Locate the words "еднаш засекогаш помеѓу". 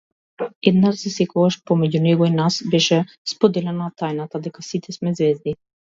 0.69-2.01